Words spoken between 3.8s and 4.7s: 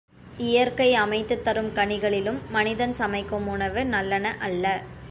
நல்லன அல்ல.